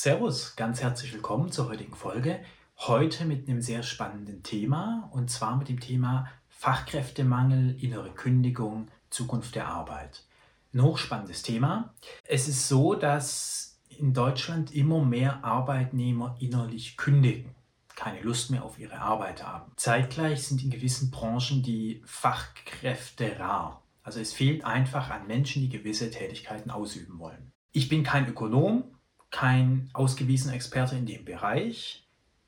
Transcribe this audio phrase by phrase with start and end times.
[0.00, 2.38] Servus, ganz herzlich willkommen zur heutigen Folge.
[2.76, 9.56] Heute mit einem sehr spannenden Thema und zwar mit dem Thema Fachkräftemangel, innere Kündigung, Zukunft
[9.56, 10.22] der Arbeit.
[10.72, 11.94] Ein hochspannendes Thema.
[12.22, 17.56] Es ist so, dass in Deutschland immer mehr Arbeitnehmer innerlich kündigen,
[17.96, 19.72] keine Lust mehr auf ihre Arbeit haben.
[19.74, 23.82] Zeitgleich sind in gewissen Branchen die Fachkräfte rar.
[24.04, 27.50] Also es fehlt einfach an Menschen, die gewisse Tätigkeiten ausüben wollen.
[27.72, 28.84] Ich bin kein Ökonom,
[29.30, 32.06] kein ausgewiesener Experte in dem Bereich.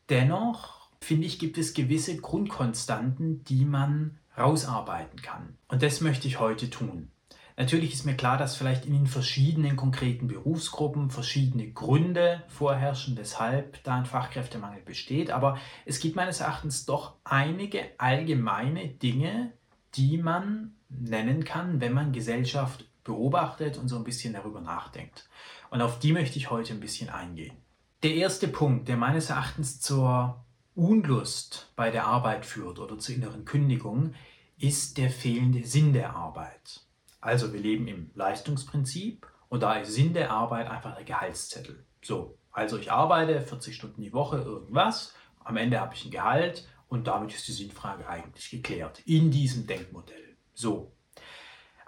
[0.08, 5.56] Dennoch finde ich, gibt es gewisse Grundkonstanten, die man rausarbeiten kann.
[5.68, 7.10] Und das möchte ich heute tun.
[7.56, 13.84] Natürlich ist mir klar, dass vielleicht in den verschiedenen konkreten Berufsgruppen verschiedene Gründe vorherrschen, weshalb
[13.84, 15.30] da ein Fachkräftemangel besteht.
[15.30, 19.52] Aber es gibt meines Erachtens doch einige allgemeine Dinge,
[19.94, 25.28] die man nennen kann, wenn man Gesellschaft beobachtet und so ein bisschen darüber nachdenkt.
[25.70, 27.56] Und auf die möchte ich heute ein bisschen eingehen.
[28.02, 33.44] Der erste Punkt, der meines Erachtens zur Unlust bei der Arbeit führt oder zur inneren
[33.44, 34.14] Kündigung,
[34.58, 36.82] ist der fehlende Sinn der Arbeit.
[37.20, 41.84] Also wir leben im Leistungsprinzip und da ist Sinn der Arbeit einfach der Gehaltszettel.
[42.02, 46.66] So, also ich arbeite 40 Stunden die Woche irgendwas, am Ende habe ich ein Gehalt
[46.88, 50.36] und damit ist die Sinnfrage eigentlich geklärt in diesem Denkmodell.
[50.54, 50.92] So,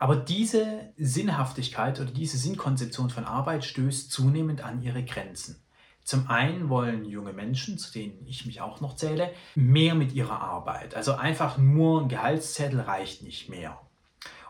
[0.03, 5.63] aber diese Sinnhaftigkeit oder diese Sinnkonzeption von Arbeit stößt zunehmend an ihre Grenzen.
[6.03, 10.41] Zum einen wollen junge Menschen, zu denen ich mich auch noch zähle, mehr mit ihrer
[10.41, 10.97] Arbeit.
[10.97, 13.81] Also einfach nur ein Gehaltszettel reicht nicht mehr.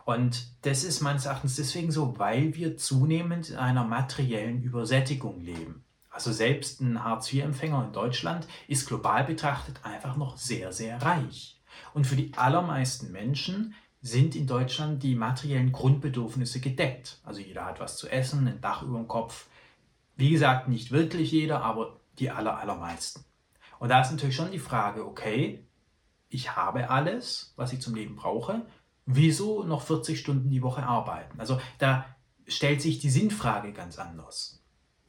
[0.05, 5.83] Und das ist meines Erachtens deswegen so, weil wir zunehmend in einer materiellen Übersättigung leben.
[6.09, 11.59] Also selbst ein Hartz-IV-Empfänger in Deutschland ist global betrachtet einfach noch sehr, sehr reich.
[11.93, 17.19] Und für die allermeisten Menschen sind in Deutschland die materiellen Grundbedürfnisse gedeckt.
[17.23, 19.47] Also jeder hat was zu essen, ein Dach über dem Kopf.
[20.17, 23.23] Wie gesagt, nicht wirklich jeder, aber die aller, allermeisten.
[23.79, 25.65] Und da ist natürlich schon die Frage, okay,
[26.29, 28.65] ich habe alles, was ich zum Leben brauche.
[29.05, 31.39] Wieso noch 40 Stunden die Woche arbeiten?
[31.39, 32.05] Also da
[32.45, 34.62] stellt sich die Sinnfrage ganz anders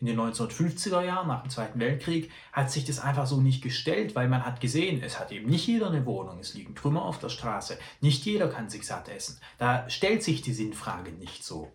[0.06, 4.14] in den 1950er Jahren, nach dem Zweiten Weltkrieg, hat sich das einfach so nicht gestellt,
[4.14, 7.18] weil man hat gesehen, es hat eben nicht jeder eine Wohnung, es liegen Trümmer auf
[7.18, 9.38] der Straße, nicht jeder kann sich satt essen.
[9.56, 11.72] Da stellt sich die Sinnfrage nicht so.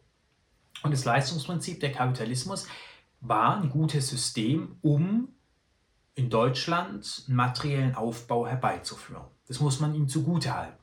[0.84, 2.68] Und das Leistungsprinzip der Kapitalismus
[3.19, 5.29] war ein gutes System, um
[6.13, 9.23] in Deutschland einen materiellen Aufbau herbeizuführen.
[9.47, 10.78] Das muss man ihm zugutehalten.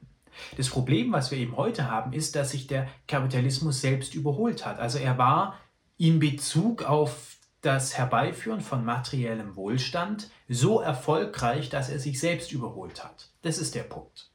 [0.57, 4.81] Das Problem, was wir eben heute haben, ist, dass sich der Kapitalismus selbst überholt hat.
[4.81, 5.59] Also er war
[5.97, 7.36] in Bezug auf
[7.67, 13.31] das Herbeiführen von materiellem Wohlstand so erfolgreich, dass er sich selbst überholt hat.
[13.43, 14.31] Das ist der Punkt.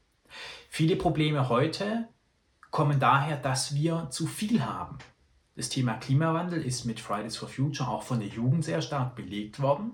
[0.70, 2.10] Viele Probleme heute
[2.72, 4.98] kommen daher, dass wir zu viel haben.
[5.56, 9.62] Das Thema Klimawandel ist mit Fridays for Future auch von der Jugend sehr stark belegt
[9.62, 9.94] worden.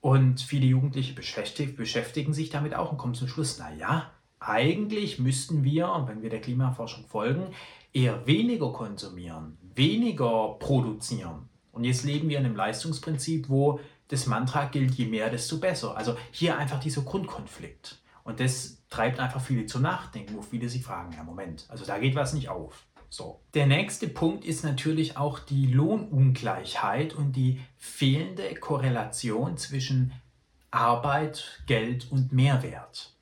[0.00, 4.10] Und viele Jugendliche beschäftigen sich damit auch und kommen zum Schluss, naja,
[4.40, 7.54] eigentlich müssten wir, wenn wir der Klimaforschung folgen,
[7.92, 11.50] eher weniger konsumieren, weniger produzieren.
[11.74, 15.96] Und jetzt leben wir in einem Leistungsprinzip, wo das Mantra gilt, je mehr, desto besser.
[15.96, 18.00] Also hier einfach dieser Grundkonflikt.
[18.22, 21.98] Und das treibt einfach viele zum Nachdenken, wo viele sich fragen, ja Moment, also da
[21.98, 22.86] geht was nicht auf.
[23.10, 23.40] So.
[23.54, 30.12] Der nächste Punkt ist natürlich auch die Lohnungleichheit und die fehlende Korrelation zwischen
[30.70, 33.12] Arbeit, Geld und Mehrwert.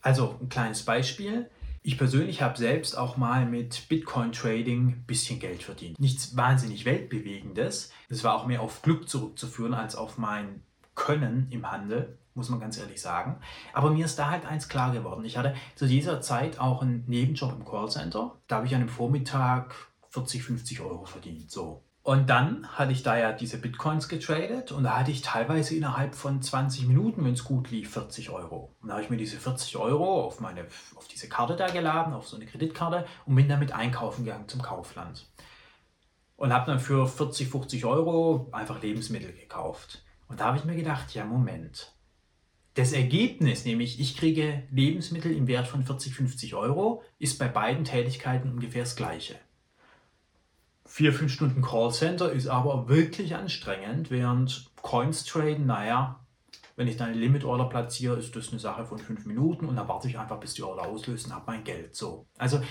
[0.00, 1.50] Also ein kleines Beispiel.
[1.86, 6.00] Ich persönlich habe selbst auch mal mit Bitcoin-Trading ein bisschen Geld verdient.
[6.00, 7.92] Nichts wahnsinnig Weltbewegendes.
[8.08, 10.64] Das war auch mehr auf Glück zurückzuführen als auf mein
[10.96, 13.36] Können im Handel, muss man ganz ehrlich sagen.
[13.72, 15.24] Aber mir ist da halt eins klar geworden.
[15.24, 18.36] Ich hatte zu dieser Zeit auch einen Nebenjob im Callcenter.
[18.48, 19.72] Da habe ich an einem Vormittag
[20.08, 21.52] 40, 50 Euro verdient.
[21.52, 21.84] So.
[22.06, 26.14] Und dann hatte ich da ja diese Bitcoins getradet und da hatte ich teilweise innerhalb
[26.14, 28.76] von 20 Minuten, wenn es gut lief, 40 Euro.
[28.80, 32.14] Und da habe ich mir diese 40 Euro auf, meine, auf diese Karte da geladen,
[32.14, 35.26] auf so eine Kreditkarte und bin damit einkaufen gegangen zum Kaufland.
[36.36, 40.04] Und habe dann für 40, 50 Euro einfach Lebensmittel gekauft.
[40.28, 41.92] Und da habe ich mir gedacht, ja Moment,
[42.74, 47.82] das Ergebnis, nämlich ich kriege Lebensmittel im Wert von 40, 50 Euro, ist bei beiden
[47.82, 49.34] Tätigkeiten ungefähr das gleiche
[50.96, 56.20] vier, fünf Stunden Callcenter ist aber wirklich anstrengend, während Coins traden, naja,
[56.74, 59.76] wenn ich dann eine Limit Order platziere, ist das eine Sache von fünf Minuten und
[59.76, 61.94] dann warte ich einfach, bis die Order auslösen, habe mein Geld.
[61.94, 62.24] So.
[62.38, 62.62] Also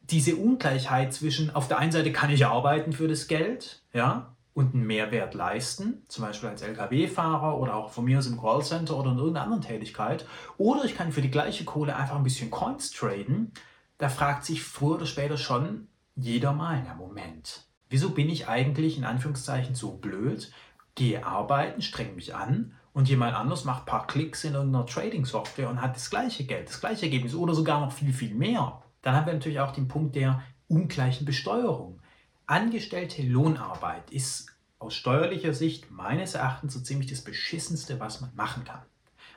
[0.00, 4.72] diese Ungleichheit zwischen, auf der einen Seite kann ich arbeiten für das Geld, ja, und
[4.72, 9.10] einen Mehrwert leisten, zum Beispiel als Lkw-Fahrer oder auch von mir aus im Callcenter oder
[9.10, 10.24] in irgendeiner anderen Tätigkeit,
[10.56, 13.50] oder ich kann für die gleiche Kohle einfach ein bisschen Coins traden,
[13.98, 15.88] da fragt sich früher oder später schon,
[16.20, 20.52] jeder mal, ja Moment, wieso bin ich eigentlich in Anführungszeichen so blöd,
[20.94, 25.68] gehe arbeiten, streng mich an und jemand anders macht ein paar Klicks in irgendeiner Trading-Software
[25.68, 28.82] und hat das gleiche Geld, das gleiche Ergebnis oder sogar noch viel, viel mehr.
[29.02, 32.00] Dann haben wir natürlich auch den Punkt der ungleichen Besteuerung.
[32.46, 38.64] Angestellte Lohnarbeit ist aus steuerlicher Sicht meines Erachtens so ziemlich das Beschissenste, was man machen
[38.64, 38.82] kann.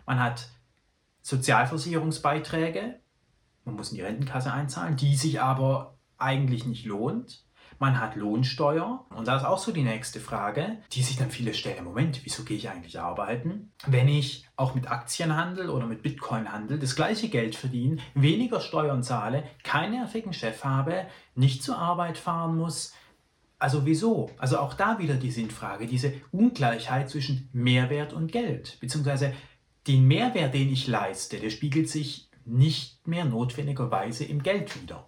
[0.06, 0.50] Man hat
[1.22, 3.00] Sozialversicherungsbeiträge,
[3.66, 5.93] man muss in die Rentenkasse einzahlen, die sich aber
[6.24, 7.44] eigentlich nicht lohnt.
[7.80, 11.54] Man hat Lohnsteuer und da ist auch so die nächste Frage, die sich dann viele
[11.54, 11.84] stellen.
[11.84, 13.72] Moment, wieso gehe ich eigentlich arbeiten?
[13.86, 19.44] Wenn ich auch mit Aktienhandel oder mit Bitcoin-Handel das gleiche Geld verdiene, weniger Steuern zahle,
[19.64, 22.94] keinen nervigen Chef habe, nicht zur Arbeit fahren muss,
[23.60, 24.30] also wieso?
[24.38, 29.34] Also auch da wieder die Sinnfrage, diese Ungleichheit zwischen Mehrwert und Geld, beziehungsweise
[29.88, 35.08] den Mehrwert, den ich leiste, der spiegelt sich nicht mehr notwendigerweise im Geld wider.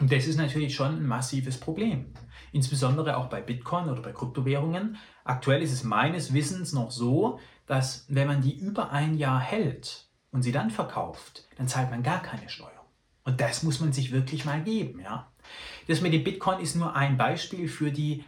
[0.00, 2.12] Und das ist natürlich schon ein massives Problem.
[2.52, 4.96] Insbesondere auch bei Bitcoin oder bei Kryptowährungen.
[5.24, 10.06] Aktuell ist es meines Wissens noch so, dass wenn man die über ein Jahr hält
[10.30, 12.70] und sie dann verkauft, dann zahlt man gar keine Steuer.
[13.24, 15.00] Und das muss man sich wirklich mal geben.
[15.00, 15.32] Ja?
[15.86, 18.24] Das mit dem Bitcoin ist nur ein Beispiel für die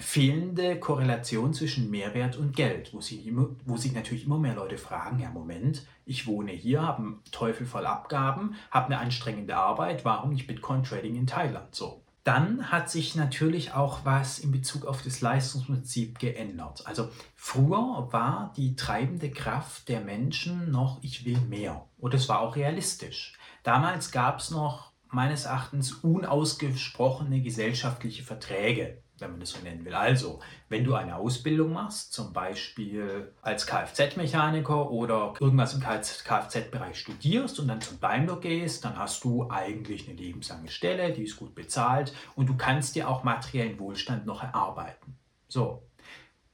[0.00, 5.20] fehlende Korrelation zwischen Mehrwert und Geld, wo, sie, wo sich natürlich immer mehr Leute fragen,
[5.20, 10.30] ja Moment, ich wohne hier, habe einen Teufel voll Abgaben, habe eine anstrengende Arbeit, warum
[10.30, 12.02] nicht Bitcoin Trading in Thailand so?
[12.24, 16.86] Dann hat sich natürlich auch was in Bezug auf das Leistungsprinzip geändert.
[16.86, 21.86] Also früher war die treibende Kraft der Menschen noch, ich will mehr.
[21.98, 23.38] Und es war auch realistisch.
[23.62, 29.94] Damals gab es noch meines Erachtens unausgesprochene gesellschaftliche Verträge wenn man das so nennen will.
[29.94, 37.60] Also, wenn du eine Ausbildung machst, zum Beispiel als Kfz-Mechaniker oder irgendwas im Kfz-Bereich studierst
[37.60, 41.54] und dann zum Daimler gehst, dann hast du eigentlich eine lebenslange Stelle, die ist gut
[41.54, 45.16] bezahlt und du kannst dir auch materiellen Wohlstand noch erarbeiten.
[45.48, 45.82] So,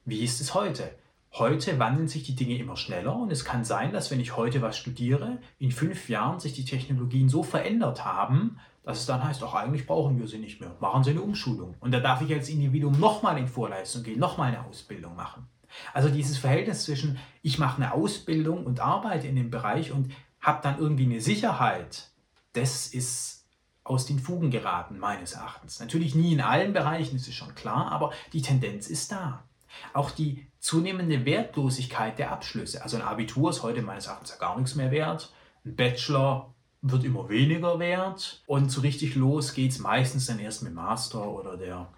[0.05, 0.91] wie ist es heute?
[1.39, 4.63] Heute wandeln sich die Dinge immer schneller und es kann sein, dass wenn ich heute
[4.63, 9.43] was studiere, in fünf Jahren sich die Technologien so verändert haben, dass es dann heißt,
[9.43, 10.75] auch eigentlich brauchen wir sie nicht mehr.
[10.81, 11.75] Machen Sie eine Umschulung.
[11.81, 15.47] Und da darf ich als Individuum nochmal in Vorleistung gehen, nochmal eine Ausbildung machen.
[15.93, 20.61] Also dieses Verhältnis zwischen, ich mache eine Ausbildung und arbeite in dem Bereich und habe
[20.63, 22.09] dann irgendwie eine Sicherheit,
[22.55, 23.45] das ist
[23.85, 25.81] aus den Fugen geraten, meines Erachtens.
[25.81, 29.45] Natürlich nie in allen Bereichen, das ist schon klar, aber die Tendenz ist da.
[29.93, 32.83] Auch die zunehmende Wertlosigkeit der Abschlüsse.
[32.83, 35.33] Also ein Abitur ist heute meines Erachtens ja gar nichts mehr wert.
[35.65, 40.63] Ein Bachelor wird immer weniger wert und so richtig los geht es meistens dann erst
[40.63, 41.89] mit Master oder der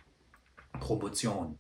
[0.80, 1.58] Promotion.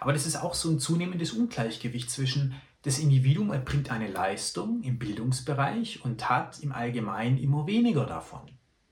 [0.00, 4.98] Aber das ist auch so ein zunehmendes Ungleichgewicht zwischen das Individuum erbringt eine Leistung im
[4.98, 8.42] Bildungsbereich und hat im Allgemeinen immer weniger davon.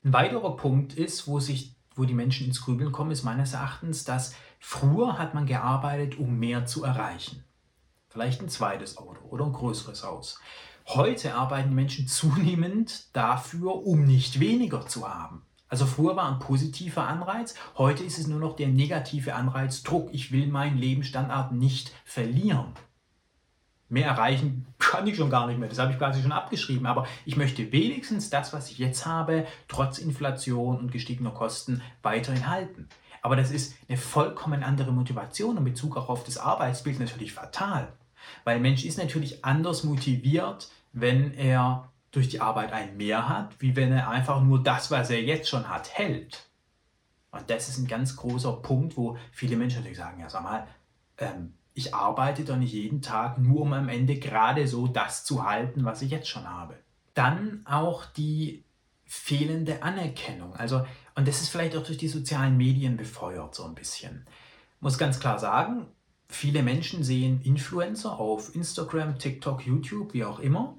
[0.04, 4.04] Ein weiterer Punkt ist, wo, sich, wo die Menschen ins Grübeln kommen, ist meines Erachtens,
[4.04, 7.44] dass früher hat man gearbeitet, um mehr zu erreichen.
[8.08, 10.40] Vielleicht ein zweites Auto oder ein größeres Haus.
[10.86, 15.42] Heute arbeiten Menschen zunehmend dafür, um nicht weniger zu haben.
[15.68, 20.10] Also früher war ein positiver Anreiz, heute ist es nur noch der negative Anreiz, Druck,
[20.12, 22.72] ich will meinen Lebensstandard nicht verlieren.
[23.88, 27.06] Mehr erreichen kann ich schon gar nicht mehr, das habe ich quasi schon abgeschrieben, aber
[27.24, 32.88] ich möchte wenigstens das, was ich jetzt habe, trotz Inflation und gestiegener Kosten weiterhin halten.
[33.26, 37.88] Aber das ist eine vollkommen andere Motivation in Bezug auch auf das Arbeitsbild natürlich fatal.
[38.44, 43.60] Weil ein Mensch ist natürlich anders motiviert, wenn er durch die Arbeit ein Mehr hat,
[43.60, 46.46] wie wenn er einfach nur das, was er jetzt schon hat, hält.
[47.32, 50.68] Und das ist ein ganz großer Punkt, wo viele Menschen natürlich sagen, ja sag mal,
[51.18, 55.44] ähm, ich arbeite doch nicht jeden Tag nur, um am Ende gerade so das zu
[55.44, 56.76] halten, was ich jetzt schon habe.
[57.14, 58.62] Dann auch die
[59.04, 60.54] fehlende Anerkennung.
[60.54, 64.26] Also, und das ist vielleicht auch durch die sozialen Medien befeuert so ein bisschen.
[64.80, 65.86] Muss ganz klar sagen,
[66.28, 70.76] viele Menschen sehen Influencer auf Instagram, TikTok, YouTube, wie auch immer,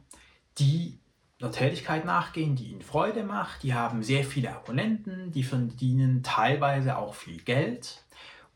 [0.59, 0.99] die
[1.41, 3.63] einer Tätigkeit nachgehen, die ihnen Freude macht.
[3.63, 8.03] Die haben sehr viele Abonnenten, die verdienen teilweise auch viel Geld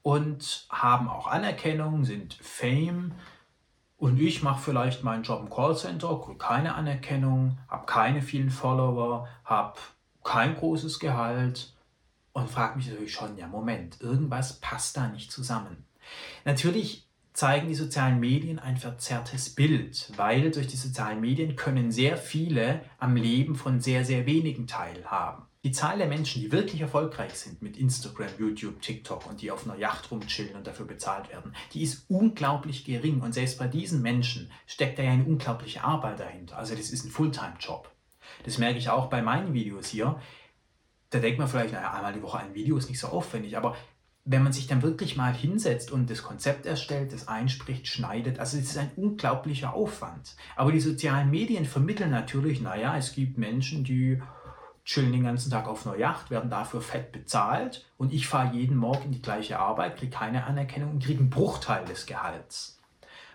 [0.04, 3.14] und haben auch Anerkennung, sind Fame.
[3.98, 9.80] Und ich mache vielleicht meinen Job im Callcenter, keine Anerkennung, habe keine vielen Follower, habe
[10.24, 11.74] kein großes Gehalt
[12.34, 15.86] und frage mich natürlich schon, ja Moment, irgendwas passt da nicht zusammen.
[16.46, 22.18] Natürlich zeigen die sozialen Medien ein verzerrtes Bild, weil durch die sozialen Medien können sehr
[22.18, 25.46] viele am Leben von sehr, sehr wenigen teilhaben.
[25.64, 29.64] Die Zahl der Menschen, die wirklich erfolgreich sind mit Instagram, YouTube, TikTok und die auf
[29.66, 33.22] einer Yacht rumchillen und dafür bezahlt werden, die ist unglaublich gering.
[33.22, 36.58] Und selbst bei diesen Menschen steckt da ja eine unglaubliche Arbeit dahinter.
[36.58, 37.92] Also das ist ein Fulltime-Job.
[38.44, 40.20] Das merke ich auch bei meinen Videos hier.
[41.10, 43.76] Da denkt man vielleicht, naja, einmal die Woche ein Video ist nicht so aufwendig, aber
[44.24, 48.58] wenn man sich dann wirklich mal hinsetzt und das Konzept erstellt, das einspricht, schneidet, also
[48.58, 50.36] es ist ein unglaublicher Aufwand.
[50.56, 54.22] Aber die sozialen Medien vermitteln natürlich, naja, es gibt Menschen, die
[54.86, 58.78] chillen den ganzen Tag auf einer Yacht, werden dafür fett bezahlt und ich fahre jeden
[58.78, 62.81] Morgen in die gleiche Arbeit, kriege keine Anerkennung und kriege einen Bruchteil des Gehalts.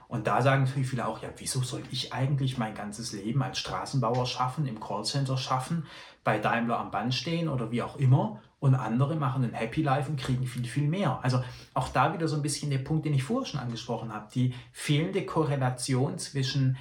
[0.08, 3.58] Und da sagen natürlich viele auch, ja, wieso soll ich eigentlich mein ganzes Leben als
[3.58, 5.86] Straßenbauer schaffen, im Callcenter schaffen,
[6.22, 10.10] bei Daimler am Band stehen oder wie auch immer und andere machen ein Happy Life
[10.10, 11.20] und kriegen viel, viel mehr.
[11.22, 11.42] Also
[11.74, 14.54] auch da wieder so ein bisschen der Punkt, den ich vorher schon angesprochen habe, die
[14.72, 16.76] fehlende Korrelation zwischen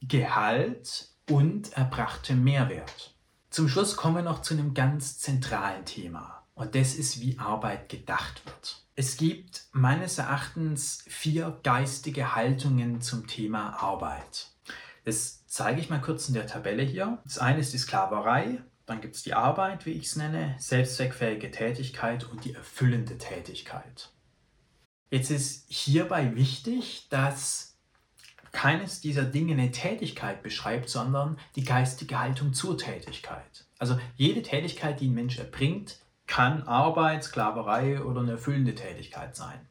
[0.00, 3.14] Gehalt und erbrachtem Mehrwert.
[3.50, 7.88] Zum Schluss kommen wir noch zu einem ganz zentralen Thema und das ist, wie Arbeit
[7.88, 8.82] gedacht wird.
[8.94, 14.50] Es gibt meines Erachtens vier geistige Haltungen zum Thema Arbeit.
[15.04, 17.18] Das zeige ich mal kurz in der Tabelle hier.
[17.24, 21.50] Das eine ist die Sklaverei, dann gibt es die Arbeit, wie ich es nenne, selbstzweckfähige
[21.50, 24.10] Tätigkeit und die erfüllende Tätigkeit.
[25.10, 27.76] Jetzt ist hierbei wichtig, dass
[28.50, 33.66] keines dieser Dinge eine Tätigkeit beschreibt, sondern die geistige Haltung zur Tätigkeit.
[33.78, 35.98] Also jede Tätigkeit, die ein Mensch erbringt,
[36.32, 39.68] kann Arbeit, Sklaverei oder eine erfüllende Tätigkeit sein.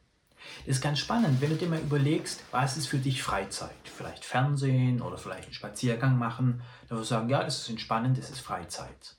[0.64, 3.74] Das ist ganz spannend, wenn du dir mal überlegst, was ist für dich Freizeit?
[3.82, 6.62] Vielleicht Fernsehen oder vielleicht einen Spaziergang machen.
[6.88, 9.16] Dann wirst du sagen, ja, das ist entspannend, das ist Freizeit.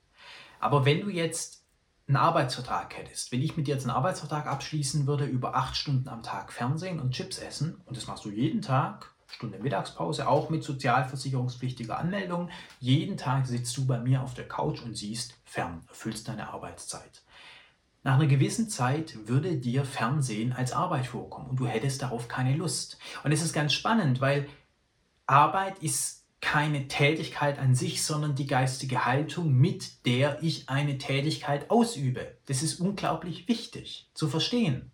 [0.61, 1.65] Aber wenn du jetzt
[2.07, 6.07] einen Arbeitsvertrag hättest, wenn ich mit dir jetzt einen Arbeitsvertrag abschließen würde über acht Stunden
[6.07, 10.49] am Tag Fernsehen und Chips essen, und das machst du jeden Tag, Stunde Mittagspause, auch
[10.49, 15.81] mit sozialversicherungspflichtiger Anmeldung, jeden Tag sitzt du bei mir auf der Couch und siehst fern,
[15.89, 17.21] erfüllst deine Arbeitszeit.
[18.03, 22.55] Nach einer gewissen Zeit würde dir Fernsehen als Arbeit vorkommen und du hättest darauf keine
[22.55, 22.99] Lust.
[23.23, 24.47] Und es ist ganz spannend, weil
[25.25, 31.71] Arbeit ist keine Tätigkeit an sich, sondern die geistige Haltung, mit der ich eine Tätigkeit
[31.71, 32.35] ausübe.
[32.47, 34.91] Das ist unglaublich wichtig zu verstehen.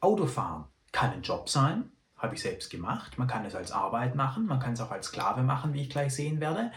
[0.00, 3.18] Autofahren kann ein Job sein, habe ich selbst gemacht.
[3.18, 5.90] Man kann es als Arbeit machen, man kann es auch als Sklave machen, wie ich
[5.90, 6.72] gleich sehen werde.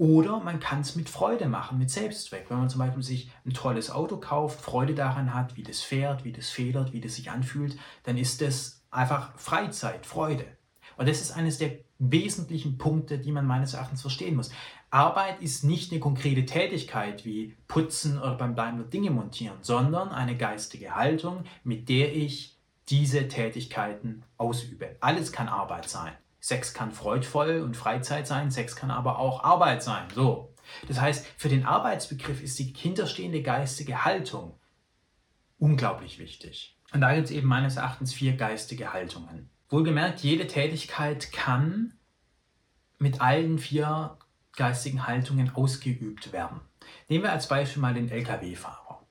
[0.00, 2.46] Oder man kann es mit Freude machen, mit Selbstzweck.
[2.48, 6.24] Wenn man zum Beispiel sich ein tolles Auto kauft, Freude daran hat, wie das fährt,
[6.24, 10.46] wie das federt, wie das sich anfühlt, dann ist das einfach Freizeit, Freude.
[10.96, 14.50] Und das ist eines der wesentlichen Punkte, die man meines Erachtens verstehen muss.
[14.88, 20.34] Arbeit ist nicht eine konkrete Tätigkeit wie putzen oder beim Daimler Dinge montieren, sondern eine
[20.34, 22.56] geistige Haltung, mit der ich
[22.88, 24.96] diese Tätigkeiten ausübe.
[25.00, 26.14] Alles kann Arbeit sein.
[26.40, 30.08] Sex kann freudvoll und Freizeit sein, Sex kann aber auch Arbeit sein.
[30.14, 30.54] So.
[30.88, 34.54] Das heißt, für den Arbeitsbegriff ist die hinterstehende geistige Haltung
[35.58, 36.76] unglaublich wichtig.
[36.92, 39.50] Und da gibt es eben meines Erachtens vier geistige Haltungen.
[39.68, 41.92] Wohlgemerkt, jede Tätigkeit kann
[42.98, 44.18] mit allen vier
[44.56, 46.60] geistigen Haltungen ausgeübt werden.
[47.08, 49.06] Nehmen wir als Beispiel mal den Lkw-Fahrer.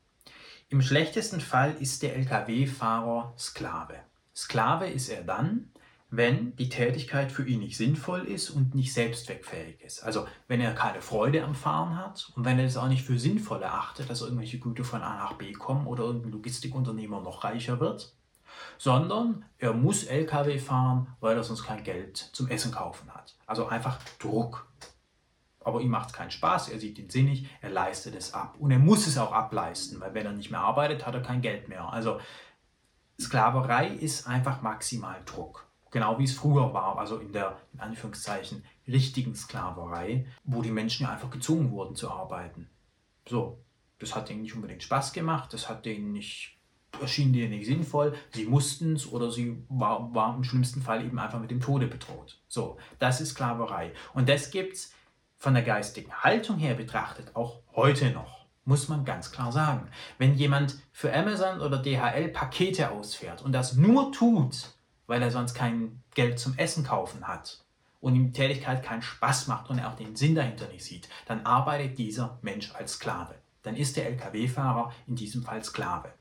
[0.68, 3.96] Im schlechtesten Fall ist der Lkw-Fahrer Sklave.
[4.36, 5.72] Sklave ist er dann,
[6.12, 10.02] wenn die Tätigkeit für ihn nicht sinnvoll ist und nicht selbstzweckfähig ist.
[10.04, 13.20] Also wenn er keine Freude am Fahren hat und wenn er es auch nicht für
[13.20, 17.80] sinnvoll erachtet, dass irgendwelche Güter von A nach B kommen oder irgendein Logistikunternehmer noch reicher
[17.80, 18.16] wird,
[18.80, 23.36] sondern er muss Lkw fahren, weil er sonst kein Geld zum Essen kaufen hat.
[23.46, 24.68] Also einfach Druck.
[25.64, 28.56] Aber ihm macht es keinen Spaß, er sieht den Sinn nicht, er leistet es ab.
[28.58, 31.42] Und er muss es auch ableisten, weil wenn er nicht mehr arbeitet, hat er kein
[31.42, 31.92] Geld mehr.
[31.94, 32.20] Also
[33.20, 35.69] Sklaverei ist einfach maximal Druck.
[35.92, 41.04] Genau wie es früher war, also in der, in Anführungszeichen, richtigen Sklaverei, wo die Menschen
[41.04, 42.70] ja einfach gezwungen wurden zu arbeiten.
[43.28, 43.60] So,
[44.00, 46.58] das hat denen nicht unbedingt Spaß gemacht, das hat denen nicht,
[47.02, 51.20] erschien denen nicht sinnvoll, sie mussten es oder sie waren war im schlimmsten Fall eben
[51.20, 52.40] einfach mit dem Tode bedroht.
[52.48, 53.94] So, das ist Sklaverei.
[54.14, 54.94] Und das gibt es
[55.38, 59.90] von der geistigen Haltung her betrachtet auch heute noch muss man ganz klar sagen.
[60.20, 64.76] Wenn jemand für Amazon oder DHL Pakete ausfährt und das nur tut,
[65.10, 67.66] weil er sonst kein Geld zum Essen kaufen hat
[68.00, 71.10] und ihm die Tätigkeit keinen Spaß macht und er auch den Sinn dahinter nicht sieht,
[71.26, 73.36] dann arbeitet dieser Mensch als Sklave.
[73.64, 76.14] Dann ist der Lkw-Fahrer in diesem Fall Sklave.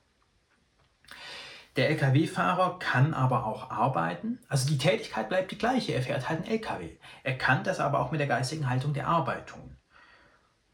[1.76, 4.40] Der Lkw-Fahrer kann aber auch arbeiten.
[4.48, 5.92] Also die Tätigkeit bleibt die gleiche.
[5.92, 6.96] Er fährt halt einen Lkw.
[7.22, 9.76] Er kann das aber auch mit der geistigen Haltung der Arbeit tun.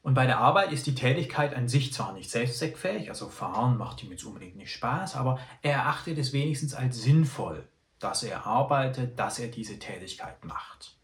[0.03, 4.03] Und bei der Arbeit ist die Tätigkeit an sich zwar nicht selbstzweckfähig, also fahren macht
[4.03, 7.67] ihm jetzt unbedingt nicht Spaß, aber er erachtet es wenigstens als sinnvoll
[7.99, 10.97] dass er arbeitet, dass er diese Tätigkeit macht.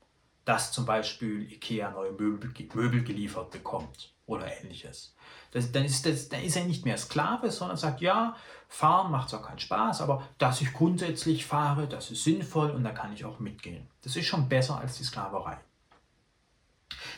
[0.45, 5.15] Dass zum Beispiel IKEA neue Möbel, Möbel geliefert bekommt oder ähnliches.
[5.53, 8.37] Das, dann, ist das, dann ist er nicht mehr Sklave, sondern sagt, ja,
[8.69, 12.93] fahren macht zwar keinen Spaß, aber dass ich grundsätzlich fahre, das ist sinnvoll und da
[12.93, 13.89] kann ich auch mitgehen.
[14.03, 15.59] Das ist schon besser als die Sklaverei.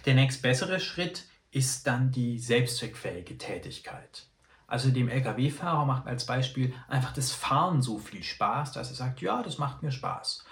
[0.06, 4.26] Der nächst bessere Schritt ist dann die selbstzweckfähige Tätigkeit.
[4.72, 9.20] Also dem Lkw-Fahrer macht als Beispiel einfach das Fahren so viel Spaß, dass er sagt,
[9.20, 10.46] ja, das macht mir Spaß.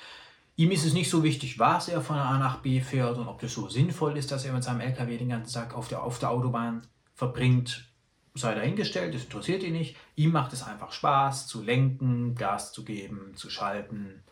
[0.56, 3.40] Ihm ist es nicht so wichtig, was er von A nach B fährt und ob
[3.40, 6.18] das so sinnvoll ist, dass er mit seinem Lkw den ganzen Tag auf der, auf
[6.18, 6.82] der Autobahn
[7.14, 7.90] verbringt,
[8.34, 9.96] sei dahingestellt, das interessiert ihn nicht.
[10.16, 14.22] Ihm macht es einfach Spaß, zu lenken, Gas zu geben, zu schalten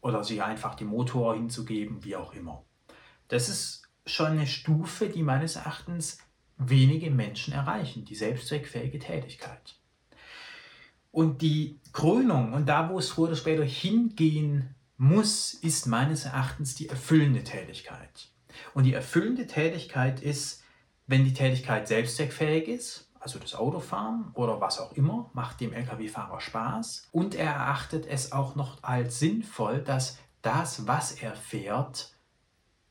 [0.00, 2.64] oder sich einfach den Motor hinzugeben, wie auch immer.
[3.28, 6.18] Das ist schon eine Stufe, die meines Erachtens
[6.70, 9.76] wenige Menschen erreichen, die selbstzweckfähige Tätigkeit.
[11.10, 16.74] Und die Krönung und da, wo es früher oder später hingehen muss, ist meines Erachtens
[16.74, 18.30] die erfüllende Tätigkeit.
[18.74, 20.62] Und die erfüllende Tätigkeit ist,
[21.06, 26.40] wenn die Tätigkeit selbstzweckfähig ist, also das Autofahren oder was auch immer, macht dem Lkw-Fahrer
[26.40, 32.14] Spaß und er erachtet es auch noch als sinnvoll, dass das, was er fährt,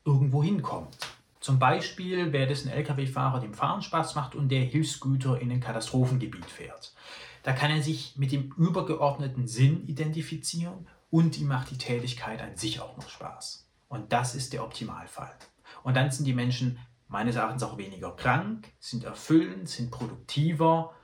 [0.04, 0.96] irgendwo hinkommt.
[1.42, 5.58] Zum Beispiel wäre das ein Lkw-Fahrer, dem Fahren Spaß macht und der Hilfsgüter in ein
[5.58, 6.94] Katastrophengebiet fährt.
[7.42, 12.56] Da kann er sich mit dem übergeordneten Sinn identifizieren und ihm macht die Tätigkeit an
[12.56, 13.66] sich auch noch Spaß.
[13.88, 15.34] Und das ist der Optimalfall.
[15.82, 20.94] Und dann sind die Menschen meines Erachtens auch weniger krank, sind erfüllend, sind produktiver,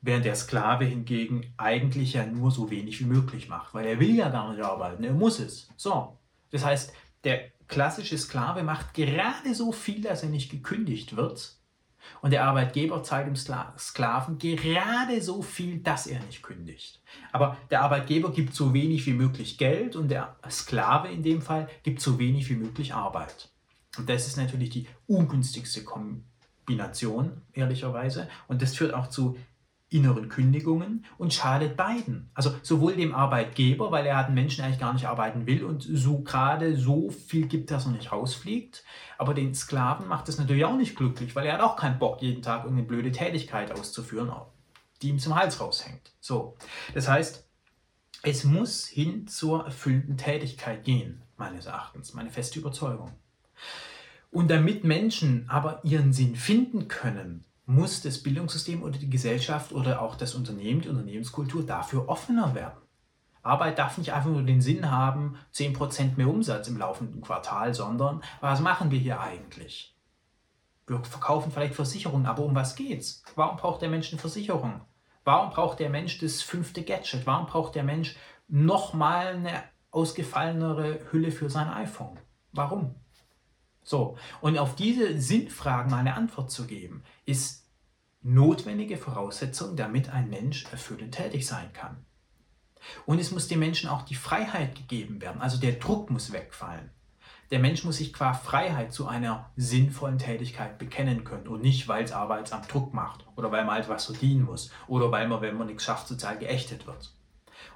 [0.00, 4.14] während der Sklave hingegen eigentlich ja nur so wenig wie möglich macht, weil er will
[4.14, 5.68] ja gar nicht arbeiten, er muss es.
[5.76, 6.16] So,
[6.50, 11.56] das heißt, der klassische Sklave macht gerade so viel, dass er nicht gekündigt wird.
[12.20, 17.00] Und der Arbeitgeber zahlt dem Sklaven gerade so viel, dass er nicht kündigt.
[17.32, 21.68] Aber der Arbeitgeber gibt so wenig wie möglich Geld und der Sklave in dem Fall
[21.82, 23.48] gibt so wenig wie möglich Arbeit.
[23.96, 28.28] Und das ist natürlich die ungünstigste Kombination, ehrlicherweise.
[28.48, 29.38] Und das führt auch zu
[29.94, 32.28] inneren Kündigungen und schadet beiden.
[32.34, 35.82] Also sowohl dem Arbeitgeber, weil er hat einen Menschen eigentlich gar nicht arbeiten will und
[35.82, 38.82] so gerade so viel gibt, dass er nicht rausfliegt.
[39.18, 42.20] Aber den Sklaven macht das natürlich auch nicht glücklich, weil er hat auch keinen Bock,
[42.22, 44.32] jeden Tag irgendeine blöde Tätigkeit auszuführen,
[45.00, 46.10] die ihm zum Hals raushängt.
[46.20, 46.56] So,
[46.92, 47.46] das heißt,
[48.24, 53.12] es muss hin zur erfüllenden Tätigkeit gehen, meines Erachtens, meine feste Überzeugung.
[54.32, 60.02] Und damit Menschen aber ihren Sinn finden können, muss das Bildungssystem oder die Gesellschaft oder
[60.02, 62.78] auch das Unternehmen, die Unternehmenskultur dafür offener werden.
[63.42, 68.22] Arbeit darf nicht einfach nur den Sinn haben, 10% mehr Umsatz im laufenden Quartal, sondern
[68.40, 69.94] was machen wir hier eigentlich?
[70.86, 73.22] Wir verkaufen vielleicht Versicherungen, aber um was geht's?
[73.36, 74.82] Warum braucht der Mensch eine Versicherung?
[75.24, 77.26] Warum braucht der Mensch das fünfte Gadget?
[77.26, 78.16] Warum braucht der Mensch
[78.48, 82.18] nochmal eine ausgefallenere Hülle für sein iPhone?
[82.52, 82.94] Warum?
[83.84, 87.68] So, und auf diese Sinnfragen eine Antwort zu geben, ist
[88.22, 91.98] notwendige Voraussetzung, damit ein Mensch erfüllend tätig sein kann.
[93.06, 96.90] Und es muss dem Menschen auch die Freiheit gegeben werden, also der Druck muss wegfallen.
[97.50, 102.04] Der Mensch muss sich qua Freiheit zu einer sinnvollen Tätigkeit bekennen können und nicht, weil
[102.04, 105.58] es Arbeitsamt Druck macht oder weil man halt was verdienen muss oder weil man, wenn
[105.58, 107.14] man nichts schafft, sozial geächtet wird.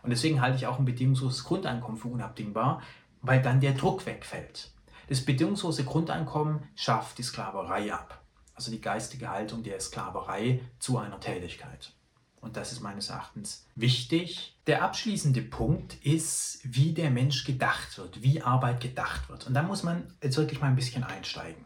[0.03, 2.81] Und deswegen halte ich auch ein bedingungsloses Grundeinkommen für unabdingbar,
[3.21, 4.73] weil dann der Druck wegfällt.
[5.09, 8.23] Das bedingungslose Grundeinkommen schafft die Sklaverei ab,
[8.55, 11.93] also die geistige Haltung der Sklaverei zu einer Tätigkeit.
[12.41, 14.57] Und das ist meines Erachtens wichtig.
[14.67, 19.47] Der abschließende Punkt ist, wie der Mensch gedacht wird, wie Arbeit gedacht wird.
[19.47, 21.65] Und da muss man jetzt wirklich mal ein bisschen einsteigen.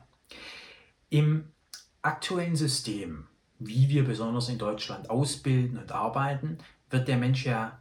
[1.10, 1.52] Im
[2.00, 3.26] aktuellen System,
[3.58, 7.80] wie wir besonders in Deutschland ausbilden und arbeiten, wird der Mensch ja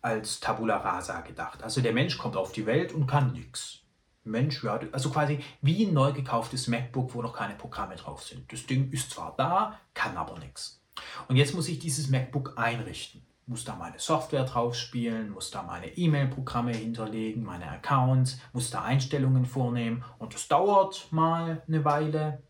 [0.00, 1.62] als Tabula rasa gedacht.
[1.62, 3.81] Also der Mensch kommt auf die Welt und kann nichts.
[4.24, 8.50] Mensch, ja, also quasi wie ein neu gekauftes MacBook, wo noch keine Programme drauf sind.
[8.52, 10.80] Das Ding ist zwar da, kann aber nichts.
[11.28, 13.22] Und jetzt muss ich dieses MacBook einrichten.
[13.46, 18.82] Muss da meine Software drauf spielen, muss da meine E-Mail-Programme hinterlegen, meine Accounts, muss da
[18.82, 22.42] Einstellungen vornehmen und das dauert mal eine Weile.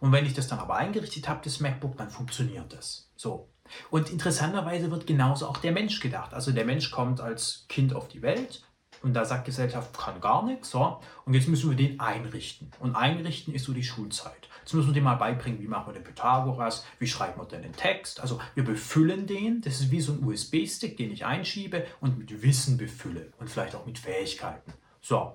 [0.00, 3.10] Und wenn ich das dann aber eingerichtet habe, das MacBook, dann funktioniert das.
[3.16, 3.48] So.
[3.90, 6.34] Und interessanterweise wird genauso auch der Mensch gedacht.
[6.34, 8.62] Also der Mensch kommt als Kind auf die Welt,
[9.04, 10.70] und da sagt Gesellschaft, kann gar nichts.
[10.70, 10.98] So.
[11.26, 12.70] Und jetzt müssen wir den einrichten.
[12.80, 14.48] Und einrichten ist so die Schulzeit.
[14.60, 17.60] Jetzt müssen wir dem mal beibringen, wie machen wir den Pythagoras, wie schreiben wir denn
[17.60, 18.20] den Text.
[18.20, 22.42] Also wir befüllen den, das ist wie so ein USB-Stick, den ich einschiebe und mit
[22.42, 24.72] Wissen befülle und vielleicht auch mit Fähigkeiten.
[25.02, 25.34] So,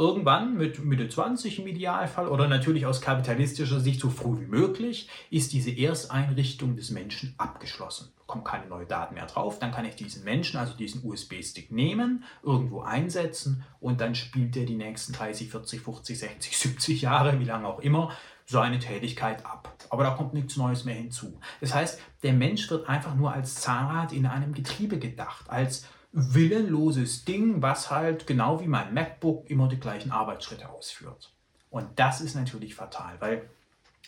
[0.00, 5.10] Irgendwann mit Mitte 20 im Idealfall oder natürlich aus kapitalistischer Sicht so früh wie möglich
[5.28, 8.10] ist diese Ersteinrichtung des Menschen abgeschlossen.
[8.26, 12.24] Kommen keine neuen Daten mehr drauf, dann kann ich diesen Menschen, also diesen USB-Stick nehmen,
[12.42, 17.44] irgendwo einsetzen und dann spielt er die nächsten 30, 40, 50, 60, 70 Jahre, wie
[17.44, 18.10] lange auch immer,
[18.46, 19.76] seine Tätigkeit ab.
[19.90, 21.38] Aber da kommt nichts Neues mehr hinzu.
[21.60, 27.24] Das heißt, der Mensch wird einfach nur als Zahnrad in einem Getriebe gedacht, als willenloses
[27.24, 31.32] Ding, was halt genau wie mein MacBook immer die gleichen Arbeitsschritte ausführt.
[31.70, 33.48] Und das ist natürlich fatal, weil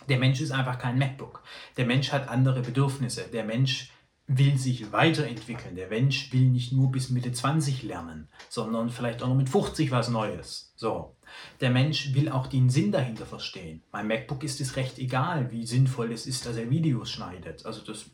[0.08, 1.42] Der Mensch ist einfach kein MacBook.
[1.76, 3.22] Der Mensch hat andere Bedürfnisse.
[3.32, 3.90] Der Mensch
[4.26, 5.74] will sich weiterentwickeln.
[5.76, 9.90] Der Mensch will nicht nur bis Mitte 20 lernen, sondern vielleicht auch noch mit 50
[9.90, 10.72] was Neues.
[10.76, 11.14] So.
[11.60, 13.82] Der Mensch will auch den Sinn dahinter verstehen.
[13.92, 17.64] Mein MacBook ist es recht egal, wie sinnvoll es ist, dass er Videos schneidet.
[17.64, 18.06] Also das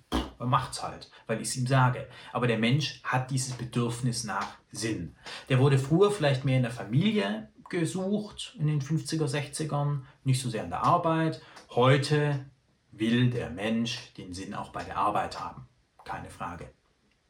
[0.46, 2.07] macht es halt, weil ich es ihm sage.
[2.33, 5.16] Aber der Mensch hat dieses Bedürfnis nach Sinn.
[5.48, 10.48] Der wurde früher vielleicht mehr in der Familie gesucht, in den 50er, 60ern, nicht so
[10.48, 11.42] sehr in der Arbeit.
[11.70, 12.46] Heute
[12.92, 15.68] will der Mensch den Sinn auch bei der Arbeit haben
[16.09, 16.72] keine Frage.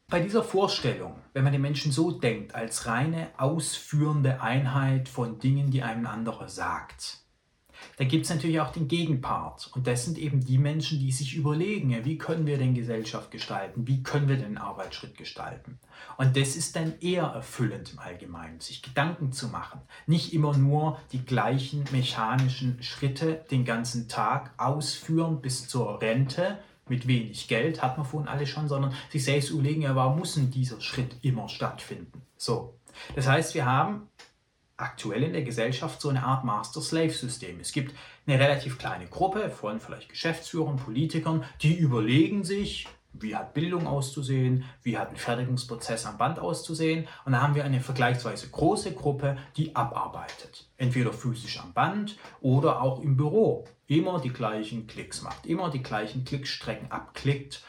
[0.09, 5.71] Bei dieser Vorstellung, wenn man den Menschen so denkt, als reine ausführende Einheit von Dingen,
[5.71, 7.19] die einem anderer sagt,
[7.99, 9.71] dann gibt es natürlich auch den Gegenpart.
[9.75, 13.33] Und das sind eben die Menschen, die sich überlegen, ja, wie können wir denn Gesellschaft
[13.33, 15.81] gestalten, wie können wir den Arbeitsschritt gestalten.
[16.17, 19.81] Und das ist dann eher erfüllend im Allgemeinen, sich Gedanken zu machen.
[20.07, 27.07] Nicht immer nur die gleichen mechanischen Schritte den ganzen Tag ausführen bis zur Rente, mit
[27.07, 30.51] wenig Geld, hat man vorhin alle schon, sondern sich selbst überlegen, ja, warum muss denn
[30.51, 32.23] dieser Schritt immer stattfinden?
[32.39, 32.79] So.
[33.15, 34.09] Das heißt, wir haben
[34.79, 37.61] aktuell in der Gesellschaft so eine Art Master-Slave-System.
[37.61, 37.95] Es gibt
[38.27, 44.65] eine relativ kleine Gruppe von vielleicht Geschäftsführern, Politikern, die überlegen sich, wie hat Bildung auszusehen,
[44.83, 47.09] wie hat ein Fertigungsprozess am Band auszusehen.
[47.25, 50.69] Und dann haben wir eine vergleichsweise große Gruppe, die abarbeitet.
[50.77, 53.65] Entweder physisch am Band oder auch im Büro.
[53.87, 57.65] Immer die gleichen Klicks macht, immer die gleichen Klickstrecken abklickt,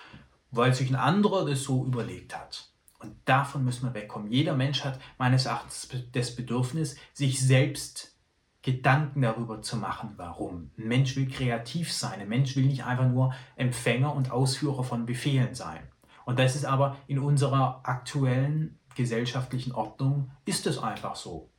[0.52, 2.69] weil sich ein anderer das so überlegt hat.
[3.00, 4.32] Und davon müssen wir wegkommen.
[4.32, 8.18] Jeder Mensch hat meines Erachtens das Bedürfnis, sich selbst
[8.62, 10.72] Gedanken darüber zu machen, warum.
[10.78, 12.20] Ein Mensch will kreativ sein.
[12.20, 15.80] Ein Mensch will nicht einfach nur Empfänger und Ausführer von Befehlen sein.
[16.26, 21.50] Und das ist aber in unserer aktuellen gesellschaftlichen Ordnung, ist es einfach so.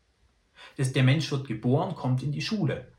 [0.76, 2.92] Das, der Mensch wird geboren, kommt in die Schule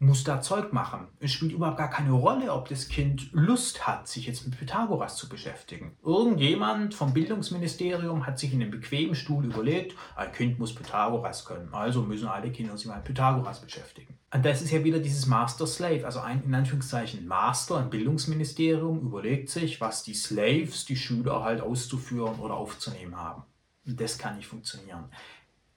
[0.00, 1.08] muss da Zeug machen.
[1.20, 5.16] Es spielt überhaupt gar keine Rolle, ob das Kind Lust hat, sich jetzt mit Pythagoras
[5.16, 5.94] zu beschäftigen.
[6.02, 11.74] Irgendjemand vom Bildungsministerium hat sich in einem bequemen Stuhl überlegt, ein Kind muss Pythagoras können,
[11.74, 14.18] also müssen alle Kinder sich mit Pythagoras beschäftigen.
[14.32, 19.50] Und das ist ja wieder dieses Master-Slave, also ein in Anführungszeichen Master, ein Bildungsministerium überlegt
[19.50, 23.42] sich, was die Slaves, die Schüler halt auszuführen oder aufzunehmen haben.
[23.86, 25.10] Und das kann nicht funktionieren.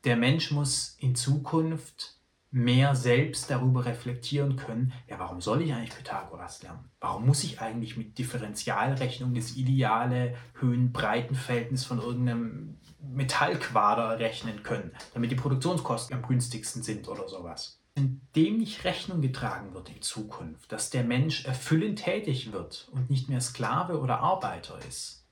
[0.05, 2.22] Der Mensch muss in Zukunft
[2.53, 6.87] mehr selbst darüber reflektieren können, ja, warum soll ich eigentlich Pythagoras lernen?
[6.99, 15.31] Warum muss ich eigentlich mit Differentialrechnung das ideale Höhen-Breiten-Verhältnis von irgendeinem Metallquader rechnen können, damit
[15.31, 17.81] die Produktionskosten am günstigsten sind oder sowas?
[17.95, 23.09] Wenn dem nicht Rechnung getragen wird in Zukunft, dass der Mensch erfüllend tätig wird und
[23.09, 25.25] nicht mehr Sklave oder Arbeiter ist,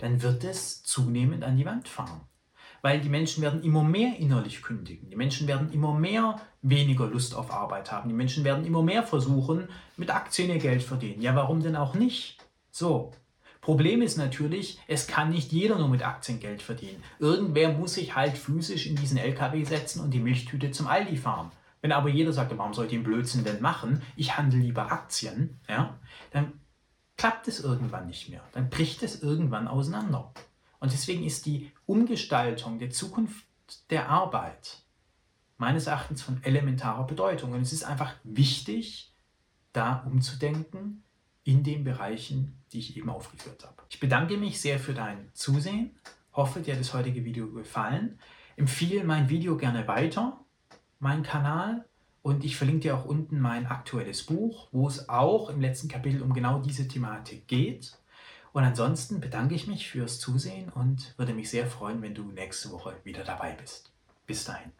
[0.00, 2.22] dann wird es zunehmend an die Wand fahren
[2.82, 5.10] weil die Menschen werden immer mehr innerlich kündigen.
[5.10, 8.08] Die Menschen werden immer mehr weniger Lust auf Arbeit haben.
[8.08, 11.22] Die Menschen werden immer mehr versuchen, mit Aktien ihr Geld verdienen.
[11.22, 12.38] Ja, warum denn auch nicht?
[12.70, 13.12] So.
[13.60, 17.02] Problem ist natürlich, es kann nicht jeder nur mit Aktien Geld verdienen.
[17.18, 21.50] Irgendwer muss sich halt physisch in diesen LKW setzen und die Milchtüte zum Aldi fahren.
[21.80, 24.02] Wenn aber jeder sagt, warum soll ich den Blödsinn denn machen?
[24.16, 25.98] Ich handle lieber Aktien, ja,
[26.30, 26.52] dann
[27.16, 28.40] klappt es irgendwann nicht mehr.
[28.52, 30.32] Dann bricht es irgendwann auseinander.
[30.80, 33.44] Und deswegen ist die Umgestaltung der Zukunft
[33.90, 34.82] der Arbeit
[35.56, 37.52] meines Erachtens von elementarer Bedeutung.
[37.52, 39.12] Und es ist einfach wichtig,
[39.72, 41.02] da umzudenken
[41.44, 43.82] in den Bereichen, die ich eben aufgeführt habe.
[43.90, 45.96] Ich bedanke mich sehr für dein Zusehen.
[46.32, 48.18] Hoffe, dir hat das heutige Video gefallen.
[48.56, 50.40] Empfehle mein Video gerne weiter,
[51.00, 51.84] meinen Kanal.
[52.22, 56.22] Und ich verlinke dir auch unten mein aktuelles Buch, wo es auch im letzten Kapitel
[56.22, 57.98] um genau diese Thematik geht.
[58.52, 62.70] Und ansonsten bedanke ich mich fürs Zusehen und würde mich sehr freuen, wenn du nächste
[62.70, 63.92] Woche wieder dabei bist.
[64.26, 64.72] Bis dahin.